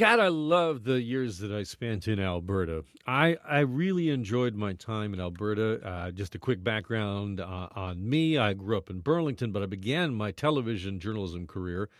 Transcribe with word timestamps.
God, 0.00 0.18
I 0.18 0.28
love 0.28 0.84
the 0.84 1.02
years 1.02 1.40
that 1.40 1.52
I 1.52 1.62
spent 1.62 2.08
in 2.08 2.18
Alberta. 2.18 2.84
I, 3.06 3.36
I 3.46 3.58
really 3.58 4.08
enjoyed 4.08 4.54
my 4.54 4.72
time 4.72 5.12
in 5.12 5.20
Alberta. 5.20 5.78
Uh, 5.86 6.10
just 6.10 6.34
a 6.34 6.38
quick 6.38 6.64
background 6.64 7.38
uh, 7.38 7.68
on 7.74 8.08
me 8.08 8.38
I 8.38 8.54
grew 8.54 8.78
up 8.78 8.88
in 8.88 9.00
Burlington, 9.00 9.52
but 9.52 9.62
I 9.62 9.66
began 9.66 10.14
my 10.14 10.30
television 10.30 11.00
journalism 11.00 11.46
career 11.46 11.90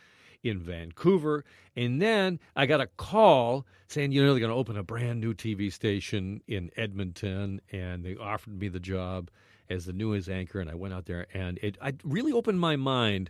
in 0.43 0.61
Vancouver. 0.61 1.45
And 1.77 2.01
then 2.01 2.41
I 2.57 2.65
got 2.65 2.81
a 2.81 2.87
call 2.87 3.67
saying, 3.89 4.13
you 4.13 4.25
know, 4.25 4.33
they're 4.33 4.41
going 4.41 4.49
to 4.49 4.57
open 4.57 4.79
a 4.79 4.83
brand 4.83 5.21
new 5.21 5.35
TV 5.35 5.71
station 5.71 6.41
in 6.49 6.71
Edmonton. 6.79 7.61
And 7.71 8.03
they 8.03 8.17
offered 8.17 8.59
me 8.59 8.69
the 8.69 8.81
job 8.81 9.29
as 9.69 9.85
the 9.85 9.93
news 9.93 10.27
anchor. 10.27 10.59
And 10.59 10.71
I 10.71 10.75
went 10.75 10.95
out 10.95 11.05
there 11.05 11.27
and 11.35 11.59
it 11.59 11.77
I 11.83 11.93
really 12.03 12.33
opened 12.33 12.61
my 12.61 12.77
mind 12.77 13.29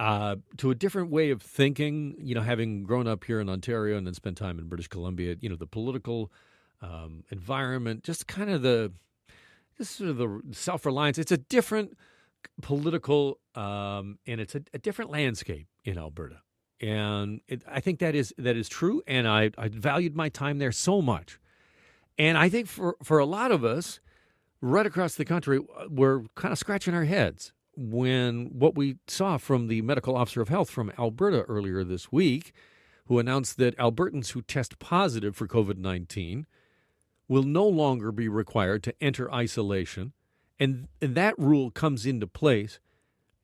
uh, 0.00 0.36
to 0.56 0.70
a 0.70 0.74
different 0.74 1.10
way 1.10 1.30
of 1.30 1.42
thinking. 1.42 2.16
You 2.18 2.34
know, 2.34 2.40
having 2.40 2.84
grown 2.84 3.06
up 3.06 3.22
here 3.24 3.38
in 3.38 3.50
Ontario 3.50 3.98
and 3.98 4.06
then 4.06 4.14
spent 4.14 4.38
time 4.38 4.58
in 4.58 4.66
British 4.66 4.88
Columbia, 4.88 5.36
you 5.40 5.48
know, 5.50 5.56
the 5.56 5.66
political 5.66 6.32
um, 6.80 7.22
environment, 7.30 8.02
just 8.02 8.26
kind 8.26 8.48
of 8.48 8.62
the 8.62 8.92
just 9.76 9.96
sort 9.96 10.08
of 10.08 10.16
the 10.16 10.42
self 10.52 10.86
reliance. 10.86 11.18
It's 11.18 11.32
a 11.32 11.36
different 11.36 11.98
political 12.62 13.38
um, 13.54 14.18
and 14.26 14.40
it's 14.40 14.54
a, 14.54 14.62
a, 14.72 14.78
different 14.78 15.10
landscape 15.10 15.66
in 15.84 15.98
Alberta, 15.98 16.40
and 16.80 17.42
it, 17.46 17.62
I 17.68 17.80
think 17.80 17.98
that 17.98 18.14
is 18.14 18.32
that 18.38 18.56
is 18.56 18.70
true. 18.70 19.02
And 19.06 19.28
I, 19.28 19.50
I 19.58 19.68
valued 19.68 20.16
my 20.16 20.30
time 20.30 20.56
there 20.56 20.72
so 20.72 21.02
much, 21.02 21.38
and 22.16 22.38
I 22.38 22.48
think 22.48 22.68
for 22.68 22.96
for 23.02 23.18
a 23.18 23.26
lot 23.26 23.52
of 23.52 23.64
us. 23.64 24.00
Right 24.62 24.84
across 24.84 25.14
the 25.14 25.24
country, 25.24 25.58
we're 25.88 26.24
kind 26.34 26.52
of 26.52 26.58
scratching 26.58 26.92
our 26.92 27.04
heads 27.04 27.54
when 27.80 28.46
what 28.58 28.74
we 28.74 28.96
saw 29.06 29.38
from 29.38 29.68
the 29.68 29.80
medical 29.80 30.14
officer 30.14 30.42
of 30.42 30.50
health 30.50 30.68
from 30.68 30.92
Alberta 30.98 31.42
earlier 31.42 31.82
this 31.82 32.12
week, 32.12 32.52
who 33.06 33.18
announced 33.18 33.56
that 33.56 33.76
Albertans 33.78 34.32
who 34.32 34.42
test 34.42 34.78
positive 34.78 35.34
for 35.34 35.48
COVID 35.48 35.78
19 35.78 36.46
will 37.26 37.42
no 37.42 37.66
longer 37.66 38.12
be 38.12 38.28
required 38.28 38.82
to 38.82 38.94
enter 39.00 39.32
isolation. 39.32 40.12
And, 40.58 40.88
and 41.00 41.14
that 41.14 41.38
rule 41.38 41.70
comes 41.70 42.04
into 42.04 42.26
place 42.26 42.80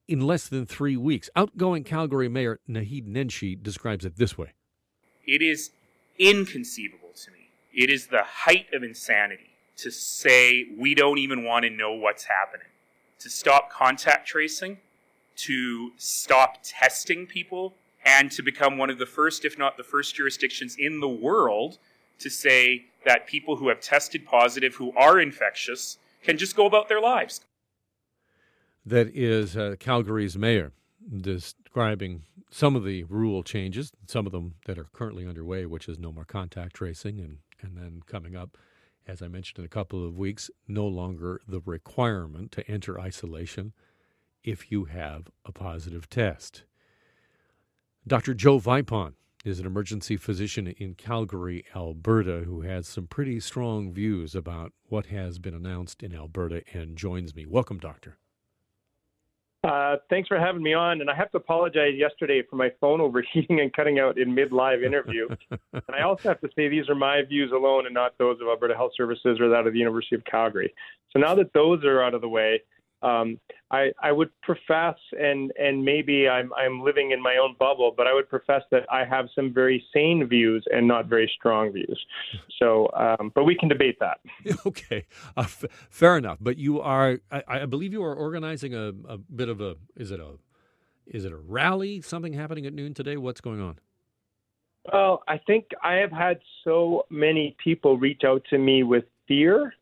in 0.07 0.21
less 0.21 0.49
than 0.49 0.67
three 0.67 0.97
weeks. 0.99 1.31
Outgoing 1.35 1.83
Calgary 1.85 2.29
Mayor 2.29 2.61
Naheed 2.69 3.09
Nenshi 3.09 3.61
describes 3.61 4.05
it 4.05 4.17
this 4.17 4.37
way 4.37 4.53
It 5.27 5.41
is 5.41 5.71
inconceivable 6.19 7.13
to 7.25 7.31
me. 7.31 7.49
It 7.73 7.89
is 7.89 8.09
the 8.09 8.23
height 8.23 8.67
of 8.75 8.83
insanity 8.83 9.51
to 9.79 9.91
say 9.91 10.67
we 10.77 10.95
don't 10.95 11.19
even 11.19 11.43
want 11.45 11.65
to 11.65 11.71
know 11.71 11.93
what's 11.93 12.25
happening 12.25 12.69
to 13.19 13.31
stop 13.31 13.71
contact 13.71 14.27
tracing, 14.29 14.79
to 15.37 15.93
stop 15.97 16.59
testing 16.63 17.27
people, 17.27 17.75
and 18.05 18.31
to 18.31 18.43
become 18.43 18.79
one 18.79 18.91
of 18.91 18.99
the 18.99 19.07
first, 19.07 19.45
if 19.45 19.59
not 19.59 19.77
the 19.77 19.83
first 19.83 20.15
jurisdictions 20.15 20.77
in 20.79 21.01
the 21.01 21.09
world 21.09 21.79
to 22.19 22.31
say 22.31 22.87
that 23.05 23.27
people 23.27 23.57
who 23.57 23.69
have 23.69 23.81
tested 23.81 24.25
positive, 24.25 24.75
who 24.77 24.93
are 24.97 25.21
infectious, 25.21 25.99
can 26.23 26.39
just 26.39 26.57
go 26.57 26.67
about 26.67 26.89
their 26.89 27.01
lives. 27.01 27.41
That 28.85 29.09
is 29.15 29.57
uh, 29.57 29.77
Calgary's 29.79 30.37
mayor 30.39 30.73
describing 31.21 32.23
some 32.51 32.77
of 32.77 32.85
the 32.85 33.05
rule 33.05 33.43
changes, 33.43 33.91
some 34.07 34.27
of 34.27 34.33
them 34.33 34.55
that 34.67 34.79
are 34.79 34.87
currently 34.93 35.27
underway, 35.27 35.67
which 35.67 35.89
is 35.89 35.99
no 35.99 36.13
more 36.13 36.25
contact 36.25 36.75
tracing, 36.75 37.19
and, 37.19 37.39
and 37.61 37.77
then 37.77 38.01
coming 38.07 38.37
up 38.37 38.57
as 39.07 39.23
I 39.23 39.29
mentioned 39.29 39.61
in 39.61 39.65
a 39.65 39.69
couple 39.69 40.07
of 40.07 40.19
weeks, 40.19 40.51
no 40.67 40.87
longer 40.87 41.41
the 41.47 41.61
requirement 41.65 42.53
to 42.53 42.69
enter 42.71 43.01
isolation 43.01 43.73
if 44.43 44.71
you 44.71 44.85
have 44.85 45.29
a 45.45 45.53
positive 45.53 46.09
test. 46.09 46.65
Dr. 48.07 48.35
Joe 48.35 48.59
Vipond 48.59 49.15
is 49.45 49.61
an 49.61 49.67
emergency 49.67 50.17
physician 50.17 50.67
in 50.67 50.95
Calgary, 50.95 51.65
Alberta, 51.75 52.43
who 52.45 52.63
has 52.63 52.89
some 52.89 53.07
pretty 53.07 53.39
strong 53.41 53.93
views 53.93 54.35
about 54.35 54.73
what 54.89 55.07
has 55.07 55.39
been 55.39 55.55
announced 55.55 56.03
in 56.03 56.15
Alberta 56.15 56.63
and 56.73 56.97
joins 56.97 57.35
me. 57.35 57.47
Welcome, 57.47 57.79
Doctor. 57.79 58.19
Uh, 59.67 59.97
thanks 60.09 60.29
for 60.29 60.39
having 60.39 60.63
me 60.63 60.75
on. 60.75 61.01
And 61.01 61.11
I 61.11 61.15
have 61.15 61.31
to 61.33 61.39
apologize 61.39 61.95
yesterday 61.97 62.43
for 62.49 62.55
my 62.55 62.71
phone 62.81 63.01
overheating 63.07 63.61
and 63.61 63.73
cutting 63.73 63.99
out 63.99 64.19
in 64.19 64.33
mid 64.33 64.53
live 64.53 64.83
interview. 64.83 65.27
and 65.51 65.83
I 65.93 66.03
also 66.03 66.29
have 66.29 66.41
to 66.43 66.49
say 66.55 66.69
these 66.69 66.89
are 66.89 66.95
my 66.95 67.23
views 67.29 67.51
alone 67.53 67.87
and 67.87 67.95
not 67.95 68.17
those 68.19 68.39
of 68.41 68.47
Alberta 68.47 68.75
Health 68.75 68.93
Services 68.97 69.39
or 69.41 69.49
that 69.49 69.67
of 69.67 69.73
the 69.73 69.79
University 69.79 70.15
of 70.15 70.25
Calgary. 70.25 70.73
So 71.11 71.19
now 71.19 71.35
that 71.35 71.53
those 71.53 71.85
are 71.85 72.03
out 72.03 72.15
of 72.15 72.21
the 72.21 72.29
way, 72.29 72.63
um, 73.03 73.39
I, 73.71 73.93
I 74.03 74.13
would 74.13 74.31
profess, 74.43 74.97
and 75.19 75.53
and 75.59 75.85
maybe 75.85 76.29
I'm 76.29 76.53
I'm 76.55 76.83
living 76.83 77.11
in 77.11 77.21
my 77.21 77.37
own 77.37 77.55
bubble, 77.59 77.93
but 77.97 78.07
I 78.07 78.15
would 78.15 78.29
profess 78.29 78.63
that 78.71 78.85
I 78.91 79.05
have 79.05 79.27
some 79.35 79.53
very 79.53 79.85
sane 79.93 80.27
views 80.27 80.65
and 80.73 80.87
not 80.87 81.07
very 81.07 81.31
strong 81.37 81.73
views. 81.73 81.99
So, 82.59 82.91
um, 82.95 83.33
but 83.35 83.45
we 83.45 83.55
can 83.55 83.69
debate 83.69 83.99
that. 84.01 84.21
Okay, 84.67 85.07
uh, 85.37 85.43
f- 85.43 85.65
fair 85.91 86.17
enough. 86.17 86.39
But 86.41 86.59
you 86.59 86.81
are, 86.81 87.21
I, 87.31 87.43
I, 87.47 87.67
believe, 87.67 87.93
you 87.93 88.03
are 88.03 88.15
organizing 88.15 88.75
a, 88.75 88.93
a 89.09 89.19
bit 89.19 89.49
of 89.49 89.61
a 89.61 89.77
is 89.97 90.11
it 90.11 90.19
a 90.19 90.33
is 91.07 91.25
it 91.25 91.33
a 91.33 91.37
rally? 91.37 92.01
Something 92.01 92.33
happening 92.33 92.67
at 92.67 92.73
noon 92.73 92.95
today? 92.95 93.17
What's 93.17 93.41
going 93.41 93.61
on? 93.61 93.79
Well, 94.93 95.23
I 95.29 95.39
think 95.39 95.67
I 95.83 95.95
have 95.95 96.13
had 96.13 96.39
so 96.65 97.07
many 97.11 97.57
people 97.63 97.99
reach 97.99 98.23
out 98.25 98.43
to 98.51 98.59
me 98.59 98.83
with 98.83 99.05
fear. 99.27 99.75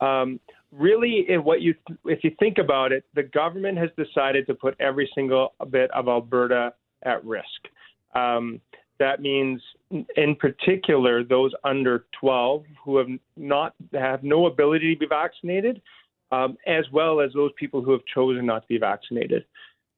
Um, 0.00 0.40
really, 0.72 1.26
if 1.28 1.42
what 1.42 1.60
you 1.60 1.74
if 2.04 2.24
you 2.24 2.32
think 2.38 2.58
about 2.58 2.92
it, 2.92 3.04
the 3.14 3.22
government 3.22 3.78
has 3.78 3.90
decided 3.96 4.46
to 4.46 4.54
put 4.54 4.74
every 4.80 5.10
single 5.14 5.54
bit 5.70 5.90
of 5.92 6.08
Alberta 6.08 6.74
at 7.02 7.24
risk. 7.24 7.46
Um, 8.14 8.60
that 8.98 9.20
means, 9.20 9.62
in 10.16 10.36
particular, 10.36 11.24
those 11.24 11.52
under 11.64 12.04
12 12.20 12.64
who 12.84 12.98
have 12.98 13.08
not 13.36 13.74
have 13.94 14.22
no 14.22 14.46
ability 14.46 14.94
to 14.94 14.98
be 14.98 15.06
vaccinated, 15.06 15.80
um, 16.32 16.58
as 16.66 16.84
well 16.92 17.20
as 17.20 17.32
those 17.32 17.50
people 17.58 17.82
who 17.82 17.92
have 17.92 18.04
chosen 18.14 18.44
not 18.44 18.60
to 18.62 18.68
be 18.68 18.78
vaccinated. 18.78 19.44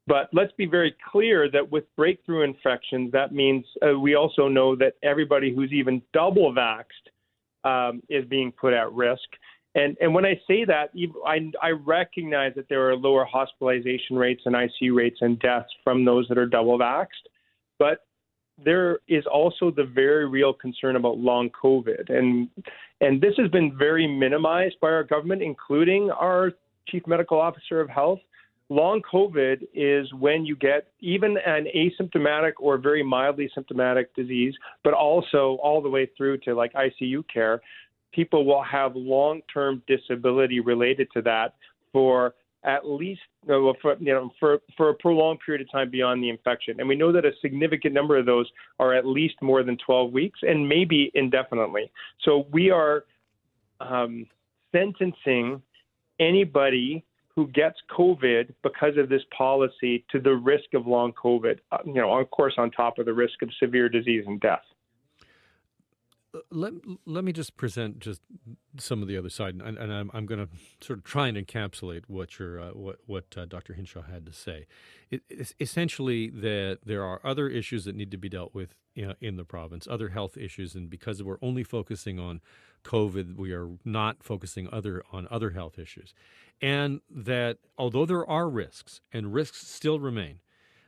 But 0.07 0.31
let's 0.33 0.53
be 0.53 0.67
very 0.67 0.95
clear 1.11 1.51
that 1.51 1.71
with 1.71 1.85
breakthrough 1.97 2.43
infections, 2.43 3.13
that 3.13 3.33
means 3.33 3.65
uh, 3.87 3.99
we 3.99 4.15
also 4.15 4.49
know 4.49 4.75
that 4.77 4.95
everybody 5.03 5.55
who's 5.55 5.73
even 5.73 6.03
double 6.13 6.53
vaxxed 6.53 7.11
um, 7.65 8.03
is 8.09 8.25
being 8.27 8.53
put 8.53 8.73
at 8.73 8.93
risk. 8.93 9.29
And 9.75 9.97
and 10.01 10.15
when 10.15 10.27
I 10.27 10.35
say 10.47 10.65
that, 10.67 10.91
I, 11.27 11.51
I 11.63 11.71
recognize 11.71 12.53
that 12.57 12.69
there 12.69 12.89
are 12.91 12.97
lower 12.97 13.25
hospitalization 13.25 14.17
rates 14.17 14.43
and 14.45 14.55
ICU 14.55 14.95
rates 14.95 15.19
and 15.21 15.39
deaths 15.39 15.71
from 15.83 16.05
those 16.05 16.29
that 16.29 16.37
are 16.37 16.47
double 16.47 16.79
vaxxed, 16.79 17.27
but 17.79 18.05
there 18.63 18.99
is 19.09 19.25
also 19.27 19.71
the 19.71 19.85
very 19.85 20.29
real 20.29 20.53
concern 20.53 20.97
about 20.97 21.19
long 21.19 21.51
COVID, 21.51 22.11
and 22.11 22.49
and 23.01 23.21
this 23.21 23.35
has 23.39 23.51
been 23.51 23.77
very 23.77 24.07
minimized 24.07 24.77
by 24.81 24.89
our 24.89 25.05
government, 25.05 25.43
including 25.43 26.11
our 26.11 26.53
chief 26.89 27.07
medical 27.07 27.41
officer 27.41 27.81
of 27.81 27.89
health. 27.89 28.21
Long 28.69 29.03
COVID 29.13 29.67
is 29.75 30.13
when 30.15 30.47
you 30.47 30.57
get 30.57 30.89
even 31.01 31.37
an 31.45 31.67
asymptomatic 31.77 32.53
or 32.59 32.79
very 32.79 33.03
mildly 33.03 33.51
symptomatic 33.55 34.15
disease, 34.15 34.55
but 34.85 34.95
also 34.95 35.59
all 35.63 35.83
the 35.83 35.91
way 35.91 36.09
through 36.17 36.39
to 36.39 36.55
like 36.55 36.73
ICU 36.73 37.23
care, 37.33 37.61
people 38.13 38.45
will 38.45 38.63
have 38.63 38.95
long 38.95 39.43
term 39.53 39.83
disability 39.87 40.61
related 40.61 41.09
to 41.15 41.23
that 41.23 41.55
for 41.93 42.35
at 42.65 42.87
least 42.89 43.21
for, 43.47 43.97
you 43.99 44.13
know 44.13 44.31
for 44.39 44.61
for 44.77 44.91
a 44.91 44.95
prolonged 44.95 45.41
period 45.45 45.63
of 45.63 45.71
time 45.71 45.91
beyond 45.91 46.23
the 46.23 46.29
infection. 46.29 46.79
And 46.79 46.89
we 46.89 46.95
know 46.95 47.13
that 47.13 47.25
a 47.25 47.33
significant 47.41 47.93
number 47.93 48.17
of 48.17 48.27
those 48.27 48.49
are 48.79 48.95
at 48.95 49.07
least 49.07 49.35
more 49.43 49.63
than 49.63 49.77
12 49.85 50.13
weeks 50.13 50.41
and 50.43 50.69
maybe 50.69 51.11
indefinitely. 51.15 51.91
So 52.25 52.47
we 52.53 52.71
are 52.71 53.05
um, 53.81 54.27
sentencing 54.71 55.61
anybody 56.21 57.05
who 57.35 57.49
gets 57.49 57.77
COVID 57.91 58.53
because 58.63 58.97
of 58.99 59.09
this 59.09 59.23
policy 59.37 60.05
to 60.13 60.21
the 60.21 60.33
risk 60.33 60.75
of 60.75 60.87
long 60.87 61.13
COVID, 61.15 61.59
uh, 61.73 61.79
you 61.85 61.95
know, 61.95 62.19
of 62.19 62.31
course, 62.31 62.55
on 62.59 62.71
top 62.71 62.99
of 62.99 63.07
the 63.07 63.13
risk 63.13 63.41
of 63.43 63.49
severe 63.59 63.89
disease 63.89 64.25
and 64.27 64.39
death 64.41 64.63
let, 66.51 66.73
let 67.07 67.25
me 67.25 67.33
just 67.33 67.57
present 67.57 67.99
just 67.99 68.21
some 68.79 69.03
of 69.03 69.09
the 69.09 69.17
other 69.17 69.29
side, 69.29 69.55
and, 69.55 69.77
and 69.77 69.93
I'm, 69.93 70.11
I'm 70.15 70.27
going 70.27 70.47
to 70.47 70.49
sort 70.85 70.99
of 70.99 71.05
try 71.05 71.29
and 71.29 71.37
encapsulate 71.37 72.05
what 72.07 72.39
your 72.39 72.61
uh, 72.61 72.69
what 72.71 72.97
what 73.07 73.25
uh, 73.37 73.45
Dr. 73.45 73.75
Hinshaw 73.75 74.03
had 74.03 74.25
to 74.27 74.33
say. 74.33 74.67
It, 75.11 75.23
it's 75.29 75.55
essentially 75.61 76.31
that 76.31 76.79
there 76.85 77.05
are 77.05 77.21
other 77.25 77.49
issues 77.49 77.85
that 77.85 77.95
need 77.95 78.11
to 78.11 78.17
be 78.17 78.29
dealt 78.29 78.55
with 78.55 78.75
know, 78.97 79.15
in 79.21 79.37
the 79.37 79.45
province, 79.45 79.87
other 79.89 80.09
health 80.09 80.37
issues, 80.37 80.75
and 80.75 80.89
because 80.89 81.23
we're 81.23 81.39
only 81.43 81.65
focusing 81.65 82.19
on 82.19 82.41
COVID, 82.85 83.37
we 83.37 83.53
are 83.53 83.69
not 83.85 84.23
focusing 84.23 84.69
other 84.73 85.03
on 85.13 85.29
other 85.31 85.51
health 85.51 85.79
issues, 85.79 86.15
and 86.61 87.01
that 87.11 87.59
although 87.77 88.07
there 88.07 88.29
are 88.29 88.49
risks 88.49 89.01
and 89.13 89.35
risks 89.35 89.67
still 89.67 90.01
remain 90.01 90.41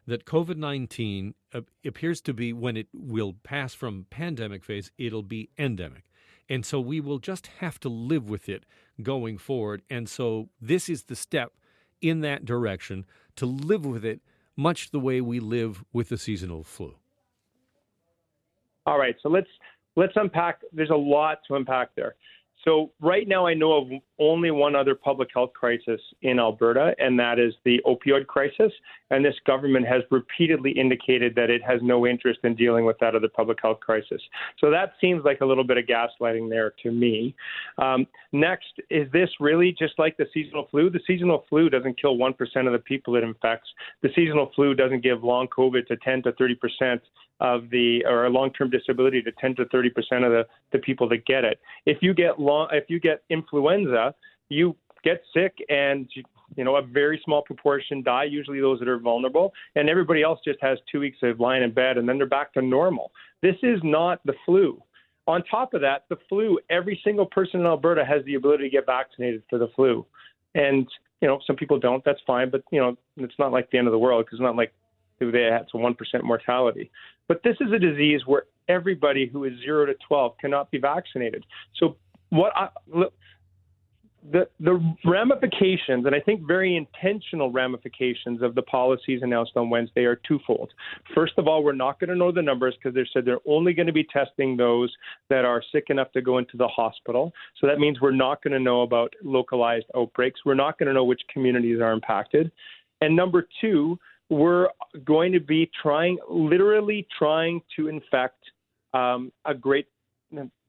that 0.06 0.24
COVID 0.24 0.56
19 0.56 1.34
appears 1.84 2.20
to 2.22 2.34
be, 2.34 2.52
when 2.52 2.76
it 2.76 2.88
will 2.92 3.34
pass 3.42 3.74
from 3.74 4.06
pandemic 4.10 4.64
phase, 4.64 4.90
it'll 4.98 5.22
be 5.22 5.50
endemic. 5.58 6.04
And 6.48 6.64
so 6.66 6.78
we 6.78 7.00
will 7.00 7.18
just 7.18 7.46
have 7.58 7.80
to 7.80 7.88
live 7.88 8.28
with 8.28 8.48
it 8.48 8.64
going 9.02 9.38
forward. 9.38 9.82
And 9.88 10.08
so 10.08 10.50
this 10.60 10.88
is 10.88 11.04
the 11.04 11.16
step 11.16 11.52
in 12.00 12.20
that 12.20 12.44
direction 12.44 13.06
to 13.36 13.46
live 13.46 13.86
with 13.86 14.04
it 14.04 14.20
much 14.56 14.90
the 14.90 15.00
way 15.00 15.20
we 15.20 15.40
live 15.40 15.84
with 15.92 16.10
the 16.10 16.18
seasonal 16.18 16.62
flu. 16.62 16.94
All 18.86 18.98
right, 18.98 19.16
so 19.22 19.30
let's 19.30 19.48
let's 19.96 20.12
unpack. 20.16 20.60
There's 20.72 20.90
a 20.90 20.96
lot 20.96 21.38
to 21.48 21.54
unpack 21.54 21.94
there. 21.94 22.16
So 22.64 22.92
right 23.00 23.26
now, 23.26 23.46
I 23.46 23.54
know 23.54 23.72
of 23.72 23.88
only 24.18 24.50
one 24.50 24.76
other 24.76 24.94
public 24.94 25.28
health 25.34 25.52
crisis 25.54 26.00
in 26.22 26.38
Alberta, 26.38 26.94
and 26.98 27.18
that 27.18 27.38
is 27.38 27.54
the 27.64 27.80
opioid 27.86 28.26
crisis. 28.26 28.72
And 29.10 29.24
this 29.24 29.34
government 29.46 29.86
has 29.86 30.02
repeatedly 30.10 30.72
indicated 30.72 31.34
that 31.36 31.50
it 31.50 31.62
has 31.62 31.80
no 31.82 32.06
interest 32.06 32.40
in 32.44 32.54
dealing 32.54 32.84
with 32.84 32.98
that 33.00 33.14
other 33.14 33.28
public 33.28 33.58
health 33.60 33.80
crisis. 33.80 34.20
So 34.58 34.70
that 34.70 34.92
seems 35.00 35.24
like 35.24 35.40
a 35.40 35.46
little 35.46 35.64
bit 35.64 35.78
of 35.78 35.84
gaslighting 35.84 36.48
there 36.48 36.72
to 36.82 36.90
me. 36.90 37.34
Um, 37.78 38.06
next, 38.32 38.72
is 38.90 39.10
this 39.12 39.30
really 39.40 39.74
just 39.78 39.98
like 39.98 40.16
the 40.16 40.26
seasonal 40.32 40.68
flu? 40.70 40.90
The 40.90 41.00
seasonal 41.06 41.44
flu 41.48 41.68
doesn't 41.68 42.00
kill 42.00 42.16
1% 42.16 42.34
of 42.66 42.72
the 42.72 42.78
people 42.78 43.16
it 43.16 43.24
infects. 43.24 43.68
The 44.02 44.10
seasonal 44.14 44.50
flu 44.54 44.74
doesn't 44.74 45.02
give 45.02 45.24
long 45.24 45.48
COVID 45.48 45.86
to 45.88 45.96
10 45.96 46.22
to 46.24 46.32
30 46.32 46.54
percent 46.54 47.02
of 47.40 47.68
the 47.70 48.04
or 48.06 48.28
long-term 48.30 48.70
disability 48.70 49.20
to 49.22 49.32
10 49.32 49.56
to 49.56 49.64
30 49.66 49.90
percent 49.90 50.24
of 50.24 50.32
the, 50.32 50.46
the 50.72 50.78
people 50.78 51.08
that 51.08 51.24
get 51.26 51.44
it. 51.44 51.60
If 51.86 51.98
you 52.00 52.14
get 52.14 52.38
long, 52.38 52.68
if 52.72 52.84
you 52.88 53.00
get 53.00 53.22
influenza, 53.30 54.03
you 54.48 54.76
get 55.02 55.22
sick 55.34 55.54
and 55.68 56.08
you 56.56 56.64
know 56.64 56.76
a 56.76 56.82
very 56.82 57.20
small 57.24 57.42
proportion 57.42 58.02
die. 58.02 58.24
Usually 58.24 58.60
those 58.60 58.78
that 58.78 58.88
are 58.88 58.98
vulnerable, 58.98 59.52
and 59.76 59.88
everybody 59.88 60.22
else 60.22 60.40
just 60.44 60.58
has 60.60 60.78
two 60.90 61.00
weeks 61.00 61.18
of 61.22 61.40
lying 61.40 61.62
in 61.62 61.72
bed 61.72 61.98
and 61.98 62.08
then 62.08 62.18
they're 62.18 62.26
back 62.26 62.52
to 62.54 62.62
normal. 62.62 63.12
This 63.42 63.56
is 63.62 63.80
not 63.82 64.20
the 64.24 64.34
flu. 64.46 64.82
On 65.26 65.42
top 65.50 65.72
of 65.74 65.80
that, 65.80 66.04
the 66.10 66.16
flu. 66.28 66.58
Every 66.68 67.00
single 67.02 67.26
person 67.26 67.60
in 67.60 67.66
Alberta 67.66 68.04
has 68.04 68.24
the 68.26 68.34
ability 68.34 68.64
to 68.64 68.70
get 68.70 68.86
vaccinated 68.86 69.42
for 69.48 69.58
the 69.58 69.68
flu, 69.74 70.04
and 70.54 70.86
you 71.20 71.28
know 71.28 71.40
some 71.46 71.56
people 71.56 71.78
don't. 71.78 72.04
That's 72.04 72.20
fine, 72.26 72.50
but 72.50 72.62
you 72.70 72.80
know 72.80 72.96
it's 73.16 73.38
not 73.38 73.52
like 73.52 73.70
the 73.70 73.78
end 73.78 73.86
of 73.86 73.92
the 73.92 73.98
world 73.98 74.26
because 74.26 74.38
it's 74.38 74.42
not 74.42 74.56
like 74.56 74.72
they 75.20 75.42
had 75.42 75.66
one 75.72 75.94
percent 75.94 76.24
mortality. 76.24 76.90
But 77.28 77.42
this 77.42 77.56
is 77.60 77.72
a 77.72 77.78
disease 77.78 78.20
where 78.26 78.44
everybody 78.68 79.26
who 79.26 79.44
is 79.44 79.52
zero 79.60 79.86
to 79.86 79.94
12 80.06 80.36
cannot 80.38 80.70
be 80.70 80.78
vaccinated. 80.78 81.44
So 81.76 81.96
what 82.30 82.52
I, 82.56 82.68
the 84.30 84.48
the 84.58 84.80
ramifications, 85.04 86.06
and 86.06 86.14
I 86.14 86.20
think 86.20 86.46
very 86.46 86.76
intentional 86.76 87.52
ramifications 87.52 88.40
of 88.42 88.54
the 88.54 88.62
policies 88.62 89.20
announced 89.22 89.52
on 89.56 89.68
Wednesday 89.68 90.04
are 90.04 90.16
twofold. 90.16 90.72
First 91.14 91.34
of 91.36 91.46
all, 91.46 91.62
we're 91.62 91.72
not 91.72 92.00
going 92.00 92.08
to 92.08 92.16
know 92.16 92.32
the 92.32 92.40
numbers 92.40 92.74
because 92.74 92.94
they 92.94 93.06
said 93.12 93.24
they're 93.24 93.38
only 93.46 93.74
going 93.74 93.86
to 93.86 93.92
be 93.92 94.04
testing 94.04 94.56
those 94.56 94.92
that 95.28 95.44
are 95.44 95.62
sick 95.72 95.84
enough 95.90 96.10
to 96.12 96.22
go 96.22 96.38
into 96.38 96.56
the 96.56 96.68
hospital. 96.68 97.32
So 97.60 97.66
that 97.66 97.78
means 97.78 98.00
we're 98.00 98.12
not 98.12 98.42
going 98.42 98.54
to 98.54 98.60
know 98.60 98.82
about 98.82 99.12
localized 99.22 99.86
outbreaks. 99.94 100.40
We're 100.46 100.54
not 100.54 100.78
going 100.78 100.86
to 100.86 100.94
know 100.94 101.04
which 101.04 101.22
communities 101.32 101.80
are 101.80 101.92
impacted. 101.92 102.50
And 103.02 103.14
number 103.14 103.46
two, 103.60 103.98
we're 104.30 104.68
going 105.04 105.32
to 105.32 105.40
be 105.40 105.70
trying, 105.82 106.16
literally 106.30 107.06
trying 107.18 107.60
to 107.76 107.88
infect 107.88 108.38
um, 108.94 109.30
a 109.44 109.54
great 109.54 109.86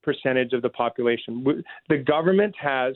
percentage 0.04 0.51
of 0.51 0.62
the 0.62 0.69
population. 0.69 1.63
The 1.88 1.98
government 1.98 2.54
has 2.62 2.96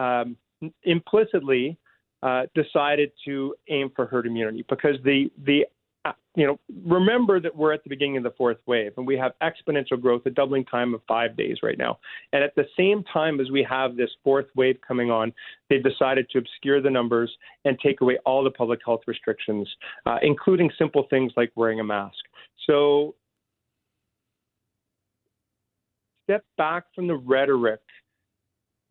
um, 0.00 0.36
implicitly 0.84 1.76
uh, 2.22 2.42
decided 2.54 3.10
to 3.24 3.54
aim 3.68 3.90
for 3.94 4.06
herd 4.06 4.26
immunity 4.26 4.64
because 4.68 4.96
the 5.04 5.30
the 5.44 5.64
uh, 6.04 6.12
you 6.34 6.46
know 6.46 6.58
remember 6.86 7.40
that 7.40 7.54
we're 7.54 7.72
at 7.72 7.82
the 7.84 7.90
beginning 7.90 8.16
of 8.16 8.22
the 8.22 8.30
fourth 8.36 8.58
wave 8.66 8.92
and 8.96 9.06
we 9.06 9.16
have 9.16 9.32
exponential 9.42 10.00
growth, 10.00 10.22
a 10.26 10.30
doubling 10.30 10.64
time 10.64 10.94
of 10.94 11.00
five 11.06 11.36
days 11.36 11.58
right 11.62 11.78
now. 11.78 11.98
And 12.32 12.42
at 12.42 12.54
the 12.56 12.64
same 12.76 13.04
time 13.12 13.40
as 13.40 13.50
we 13.50 13.66
have 13.68 13.96
this 13.96 14.10
fourth 14.24 14.46
wave 14.54 14.78
coming 14.86 15.10
on, 15.10 15.32
they've 15.68 15.82
decided 15.82 16.28
to 16.30 16.38
obscure 16.38 16.80
the 16.80 16.90
numbers 16.90 17.30
and 17.64 17.78
take 17.80 18.00
away 18.00 18.18
all 18.24 18.42
the 18.44 18.50
public 18.50 18.80
health 18.84 19.00
restrictions, 19.06 19.68
uh, 20.06 20.18
including 20.22 20.70
simple 20.78 21.06
things 21.10 21.32
like 21.36 21.52
wearing 21.54 21.80
a 21.80 21.84
mask. 21.84 22.18
So 22.66 23.14
step 26.24 26.44
back 26.56 26.84
from 26.94 27.08
the 27.08 27.16
rhetoric 27.16 27.80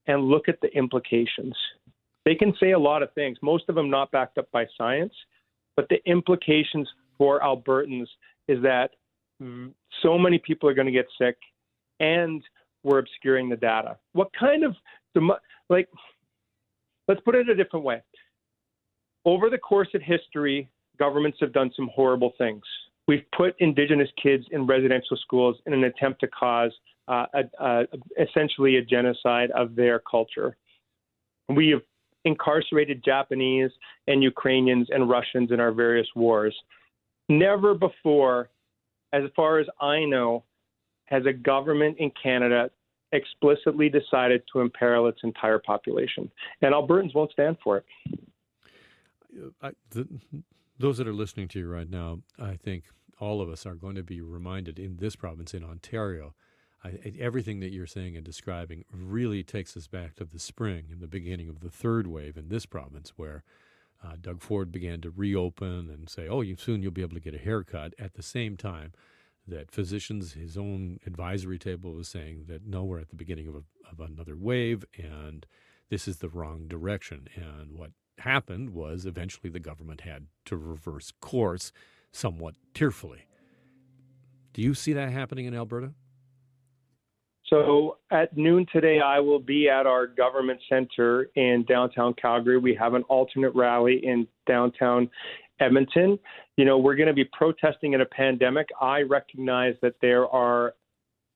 and 0.09 0.23
look 0.23 0.49
at 0.49 0.59
the 0.59 0.67
implications. 0.75 1.55
They 2.25 2.35
can 2.35 2.53
say 2.59 2.71
a 2.71 2.79
lot 2.79 3.03
of 3.03 3.13
things, 3.13 3.37
most 3.41 3.69
of 3.69 3.75
them 3.75 3.89
not 3.89 4.11
backed 4.11 4.37
up 4.37 4.51
by 4.51 4.65
science, 4.77 5.13
but 5.77 5.87
the 5.89 5.99
implications 6.05 6.89
for 7.17 7.39
Albertans 7.39 8.07
is 8.47 8.61
that 8.63 8.89
so 10.01 10.17
many 10.17 10.37
people 10.39 10.67
are 10.67 10.73
going 10.73 10.87
to 10.87 10.91
get 10.91 11.05
sick 11.17 11.37
and 12.01 12.43
we're 12.83 12.99
obscuring 12.99 13.49
the 13.49 13.55
data. 13.55 13.97
What 14.13 14.29
kind 14.37 14.65
of, 14.65 14.75
like, 15.69 15.87
let's 17.07 17.21
put 17.21 17.35
it 17.35 17.47
a 17.47 17.55
different 17.55 17.85
way. 17.85 18.01
Over 19.25 19.49
the 19.49 19.57
course 19.57 19.89
of 19.93 20.01
history, 20.01 20.67
governments 20.97 21.37
have 21.39 21.53
done 21.53 21.71
some 21.75 21.89
horrible 21.93 22.33
things. 22.37 22.63
We've 23.07 23.25
put 23.35 23.55
Indigenous 23.59 24.09
kids 24.21 24.45
in 24.51 24.65
residential 24.65 25.17
schools 25.17 25.57
in 25.67 25.73
an 25.73 25.83
attempt 25.83 26.19
to 26.21 26.27
cause 26.27 26.71
uh, 27.09 27.25
a, 27.33 27.43
a, 27.65 27.85
essentially 28.19 28.77
a 28.77 28.83
genocide 28.83 29.49
of 29.51 29.75
their 29.75 29.99
culture. 29.99 30.55
We 31.49 31.69
have 31.69 31.81
incarcerated 32.23 33.03
Japanese 33.03 33.71
and 34.07 34.21
Ukrainians 34.23 34.87
and 34.91 35.09
Russians 35.09 35.51
in 35.51 35.59
our 35.59 35.71
various 35.71 36.07
wars. 36.15 36.55
Never 37.27 37.73
before, 37.73 38.49
as 39.11 39.23
far 39.35 39.59
as 39.59 39.67
I 39.81 40.05
know, 40.05 40.43
has 41.05 41.25
a 41.25 41.33
government 41.33 41.97
in 41.97 42.11
Canada 42.21 42.69
explicitly 43.11 43.89
decided 43.89 44.43
to 44.53 44.59
imperil 44.59 45.07
its 45.07 45.19
entire 45.23 45.57
population. 45.57 46.29
And 46.61 46.73
Albertans 46.73 47.15
won't 47.15 47.31
stand 47.31 47.57
for 47.63 47.77
it. 47.77 47.85
I, 49.61 49.71
the, 49.89 50.07
those 50.77 50.97
that 50.99 51.07
are 51.07 51.13
listening 51.13 51.47
to 51.49 51.59
you 51.59 51.67
right 51.67 51.89
now, 51.89 52.19
I 52.39 52.55
think 52.55 52.83
all 53.19 53.41
of 53.41 53.49
us 53.49 53.65
are 53.65 53.75
going 53.75 53.95
to 53.95 54.03
be 54.03 54.21
reminded 54.21 54.77
in 54.77 54.97
this 54.97 55.15
province, 55.15 55.53
in 55.53 55.63
Ontario, 55.63 56.35
I, 56.83 57.13
everything 57.19 57.59
that 57.59 57.73
you're 57.73 57.87
saying 57.87 58.15
and 58.15 58.25
describing 58.25 58.85
really 58.91 59.43
takes 59.43 59.75
us 59.75 59.87
back 59.87 60.15
to 60.15 60.25
the 60.25 60.39
spring 60.39 60.85
and 60.91 61.01
the 61.01 61.07
beginning 61.07 61.49
of 61.49 61.59
the 61.59 61.69
third 61.69 62.07
wave 62.07 62.37
in 62.37 62.49
this 62.49 62.65
province, 62.65 63.13
where 63.17 63.43
uh, 64.03 64.13
Doug 64.19 64.41
Ford 64.41 64.71
began 64.71 65.01
to 65.01 65.11
reopen 65.11 65.89
and 65.89 66.09
say, 66.09 66.27
"Oh, 66.27 66.41
you, 66.41 66.55
soon 66.55 66.81
you'll 66.81 66.91
be 66.91 67.01
able 67.01 67.15
to 67.15 67.19
get 67.19 67.35
a 67.35 67.39
haircut." 67.39 67.93
At 67.99 68.13
the 68.13 68.23
same 68.23 68.55
time, 68.55 68.93
that 69.45 69.71
physicians, 69.71 70.33
his 70.33 70.57
own 70.57 70.99
advisory 71.05 71.59
table 71.59 71.93
was 71.93 72.07
saying 72.07 72.45
that 72.47 72.65
no, 72.65 72.83
we're 72.83 72.99
at 72.99 73.09
the 73.09 73.15
beginning 73.15 73.47
of, 73.47 73.55
a, 73.55 73.63
of 73.91 73.99
another 73.99 74.37
wave, 74.37 74.85
and 74.97 75.45
this 75.89 76.07
is 76.07 76.17
the 76.17 76.29
wrong 76.29 76.67
direction. 76.67 77.27
And 77.35 77.77
what 77.77 77.91
happened 78.19 78.71
was 78.71 79.05
eventually 79.05 79.49
the 79.49 79.59
government 79.59 80.01
had 80.01 80.27
to 80.45 80.55
reverse 80.55 81.11
course, 81.19 81.71
somewhat 82.11 82.55
tearfully. 82.73 83.25
Do 84.53 84.61
you 84.61 84.73
see 84.73 84.93
that 84.93 85.11
happening 85.11 85.45
in 85.45 85.55
Alberta? 85.55 85.93
So 87.49 87.97
at 88.11 88.37
noon 88.37 88.67
today, 88.71 88.99
I 88.99 89.19
will 89.19 89.39
be 89.39 89.69
at 89.69 89.87
our 89.87 90.05
government 90.05 90.59
center 90.69 91.29
in 91.35 91.65
downtown 91.67 92.13
Calgary. 92.13 92.59
We 92.59 92.75
have 92.75 92.93
an 92.93 93.03
alternate 93.03 93.55
rally 93.55 94.01
in 94.03 94.27
downtown 94.47 95.09
Edmonton. 95.59 96.19
You 96.57 96.65
know, 96.65 96.77
we're 96.77 96.95
going 96.95 97.07
to 97.07 97.13
be 97.13 97.25
protesting 97.25 97.93
in 97.93 98.01
a 98.01 98.05
pandemic. 98.05 98.67
I 98.79 99.01
recognize 99.01 99.73
that 99.81 99.95
there 100.01 100.27
are 100.27 100.75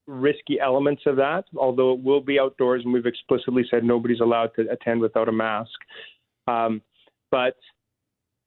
risky 0.05 0.59
elements 0.59 1.03
of 1.05 1.15
that, 1.15 1.45
although 1.57 1.93
it 1.93 2.03
will 2.03 2.21
be 2.21 2.39
outdoors, 2.39 2.83
and 2.83 2.93
we've 2.93 3.05
explicitly 3.05 3.63
said 3.71 3.83
nobody's 3.83 4.19
allowed 4.19 4.51
to 4.55 4.69
attend 4.69 5.01
without 5.01 5.29
a 5.29 5.31
mask. 5.31 5.71
Um, 6.47 6.81
but 7.31 7.55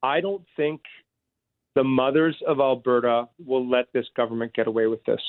I 0.03 0.21
don't 0.21 0.45
think 0.57 0.83
the 1.75 1.83
mothers 1.83 2.37
of 2.47 2.61
Alberta 2.61 3.29
will 3.45 3.69
let 3.69 3.87
this 3.93 4.07
government 4.17 4.55
get 4.55 4.67
away 4.67 4.87
with 4.87 5.05
this. 5.05 5.21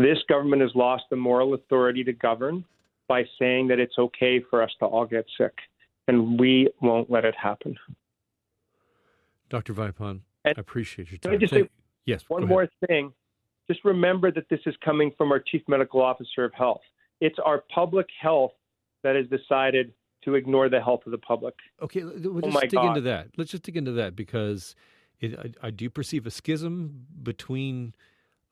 This 0.00 0.16
government 0.30 0.62
has 0.62 0.70
lost 0.74 1.04
the 1.10 1.16
moral 1.16 1.52
authority 1.52 2.02
to 2.04 2.12
govern 2.14 2.64
by 3.06 3.24
saying 3.38 3.68
that 3.68 3.78
it's 3.78 3.98
okay 3.98 4.42
for 4.48 4.62
us 4.62 4.70
to 4.78 4.86
all 4.86 5.04
get 5.04 5.26
sick, 5.36 5.52
and 6.08 6.40
we 6.40 6.70
won't 6.80 7.10
let 7.10 7.26
it 7.26 7.34
happen. 7.34 7.76
Dr. 9.50 9.74
Vipond, 9.74 10.20
I 10.46 10.54
appreciate 10.56 11.10
your 11.10 11.18
time. 11.18 11.38
just 11.38 11.52
say 11.52 11.68
yes, 12.06 12.24
one 12.28 12.46
more 12.46 12.66
thing. 12.86 13.12
Just 13.68 13.84
remember 13.84 14.32
that 14.32 14.48
this 14.48 14.60
is 14.64 14.74
coming 14.82 15.12
from 15.18 15.32
our 15.32 15.38
Chief 15.38 15.60
Medical 15.68 16.00
Officer 16.00 16.44
of 16.44 16.54
Health. 16.54 16.80
It's 17.20 17.38
our 17.44 17.62
public 17.72 18.06
health 18.18 18.52
that 19.02 19.16
has 19.16 19.26
decided 19.26 19.92
to 20.24 20.34
ignore 20.34 20.70
the 20.70 20.80
health 20.80 21.02
of 21.04 21.12
the 21.12 21.18
public. 21.18 21.54
Okay, 21.82 22.02
we'll 22.02 22.38
oh 22.38 22.50
just 22.50 22.60
dig 22.62 22.70
God. 22.72 22.88
into 22.88 23.00
that. 23.02 23.28
Let's 23.36 23.50
just 23.50 23.64
dig 23.64 23.76
into 23.76 23.92
that 23.92 24.16
because 24.16 24.74
it, 25.20 25.38
I, 25.38 25.66
I 25.66 25.70
do 25.70 25.90
perceive 25.90 26.26
a 26.26 26.30
schism 26.30 27.04
between– 27.22 27.94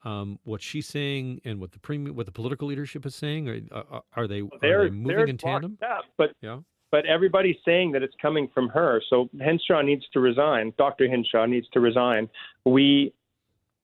um, 0.03 0.39
what 0.43 0.61
she's 0.61 0.87
saying 0.87 1.41
and 1.43 1.59
what 1.59 1.71
the 1.71 1.79
premium, 1.79 2.15
what 2.15 2.25
the 2.25 2.31
political 2.31 2.67
leadership 2.67 3.05
is 3.05 3.15
saying? 3.15 3.49
Are, 3.49 3.83
are, 3.91 4.03
are 4.15 4.27
they, 4.27 4.41
are 4.41 4.85
they 4.85 4.89
moving 4.89 5.29
in 5.29 5.37
tandem? 5.37 5.77
Up, 5.83 6.05
but 6.17 6.31
yeah. 6.41 6.59
But 6.91 7.05
everybody's 7.05 7.57
saying 7.63 7.91
that 7.91 8.01
it's 8.01 8.15
coming 8.19 8.49
from 8.53 8.69
her. 8.69 9.01
So 9.09 9.29
Hinshaw 9.39 9.83
needs 9.83 10.05
to 10.13 10.19
resign. 10.19 10.73
Dr. 10.77 11.07
Hinshaw 11.07 11.45
needs 11.45 11.67
to 11.73 11.79
resign. 11.79 12.27
We, 12.65 13.13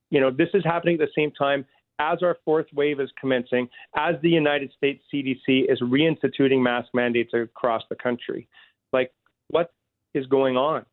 you 0.09 0.19
know, 0.19 0.31
this 0.31 0.49
is 0.55 0.63
happening 0.63 0.99
at 0.99 1.07
the 1.07 1.11
same 1.15 1.31
time 1.31 1.65
as 1.99 2.23
our 2.23 2.37
fourth 2.43 2.65
wave 2.73 2.99
is 2.99 3.09
commencing, 3.19 3.69
as 3.95 4.15
the 4.23 4.29
United 4.29 4.71
States 4.75 5.03
CDC 5.13 5.71
is 5.71 5.79
reinstituting 5.81 6.63
mask 6.63 6.89
mandates 6.93 7.31
across 7.33 7.83
the 7.89 7.95
country. 7.95 8.47
Like, 8.91 9.13
what 9.49 9.71
is 10.15 10.25
going 10.25 10.57
on? 10.57 10.85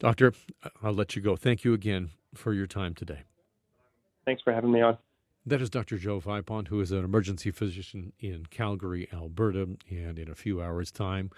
Doctor, 0.00 0.32
I'll 0.82 0.92
let 0.92 1.14
you 1.14 1.22
go. 1.22 1.36
Thank 1.36 1.62
you 1.62 1.72
again 1.72 2.10
for 2.34 2.52
your 2.52 2.66
time 2.66 2.94
today. 2.94 3.22
Thanks 4.24 4.42
for 4.42 4.52
having 4.52 4.72
me 4.72 4.80
on. 4.80 4.98
That 5.44 5.60
is 5.60 5.70
Dr. 5.70 5.98
Joe 5.98 6.20
Vipond, 6.20 6.68
who 6.68 6.80
is 6.80 6.92
an 6.92 7.04
emergency 7.04 7.50
physician 7.50 8.12
in 8.20 8.46
Calgary, 8.46 9.08
Alberta. 9.12 9.68
And 9.90 10.18
in 10.18 10.30
a 10.30 10.36
few 10.36 10.62
hours' 10.62 10.92
time, 10.92 11.30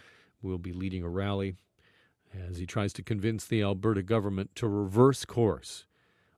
will 0.42 0.58
be 0.58 0.72
leading 0.72 1.02
a 1.02 1.08
rally 1.08 1.54
as 2.48 2.58
he 2.58 2.66
tries 2.66 2.92
to 2.94 3.02
convince 3.02 3.46
the 3.46 3.62
Alberta 3.62 4.02
government 4.02 4.54
to 4.56 4.68
reverse 4.68 5.24
course 5.24 5.86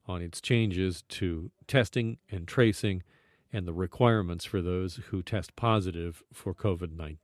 on 0.07 0.23
its 0.23 0.41
changes 0.41 1.03
to 1.09 1.51
testing 1.67 2.19
and 2.31 2.47
tracing 2.47 3.03
and 3.53 3.67
the 3.67 3.73
requirements 3.73 4.45
for 4.45 4.63
those 4.63 5.01
who 5.09 5.23
test 5.23 5.57
positive 5.57 6.23
for 6.33 6.55
COVID 6.55 6.97
19. 6.97 7.17